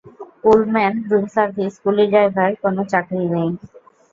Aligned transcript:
Pullman, 0.41 0.93
room 1.09 1.25
service, 1.35 1.73
কুলি, 1.83 2.05
driver, 2.11 2.49
কোনো 2.63 2.81
চাকরি 2.91 3.25
নেই? 3.33 3.49